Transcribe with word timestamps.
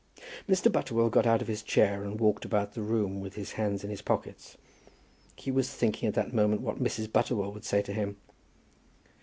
Mr. 0.49 0.71
Butterwell 0.71 1.11
got 1.11 1.27
out 1.27 1.43
of 1.43 1.47
his 1.47 1.61
chair, 1.61 2.03
and 2.03 2.19
walked 2.19 2.43
about 2.43 2.71
the 2.73 2.81
room 2.81 3.19
with 3.19 3.35
his 3.35 3.51
hands 3.51 3.83
in 3.83 3.91
his 3.91 4.01
pockets. 4.01 4.57
He 5.35 5.51
was 5.51 5.71
thinking 5.71 6.07
at 6.07 6.15
that 6.15 6.33
moment 6.33 6.61
what 6.63 6.81
Mrs. 6.81 7.07
Butterwell 7.07 7.53
would 7.53 7.65
say 7.65 7.83
to 7.83 7.93
him. 7.93 8.17